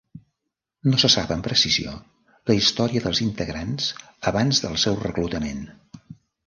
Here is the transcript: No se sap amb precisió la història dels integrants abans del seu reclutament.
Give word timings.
No 0.93 0.99
se 1.03 1.11
sap 1.15 1.33
amb 1.35 1.45
precisió 1.49 1.93
la 2.51 2.57
història 2.61 3.05
dels 3.05 3.23
integrants 3.29 3.93
abans 4.35 4.67
del 4.67 4.85
seu 4.87 5.01
reclutament. 5.09 5.67